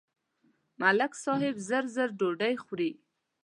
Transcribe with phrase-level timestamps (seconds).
[0.79, 2.91] ملک صاحب زر زر ډوډۍ خوري.